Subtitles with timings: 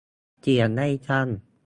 [0.41, 1.27] เขียนให้สั้น